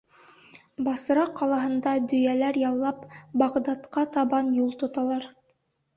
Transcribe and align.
Басра 0.87 1.25
ҡалаһында 1.41 1.93
дөйәләр 2.13 2.59
яллап, 2.63 3.05
Бағдадҡа 3.43 4.07
табан 4.17 4.53
юл 4.63 4.77
тоталар. 4.85 5.33